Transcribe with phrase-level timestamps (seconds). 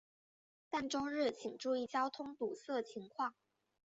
[0.71, 3.35] 但周日请注意交通堵塞情况。